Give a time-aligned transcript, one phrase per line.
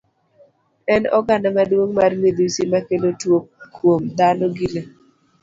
[0.95, 3.37] En oganda maduong' mar midhusi makelo tuo
[3.75, 4.87] kuom dhano gi lee.